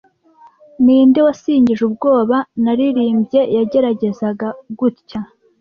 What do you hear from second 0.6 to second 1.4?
Ninde